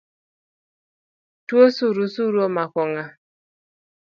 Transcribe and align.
Tuo 1.47 1.65
surusuru 1.77 2.37
omako 2.47 2.81
ng’a? 2.89 3.05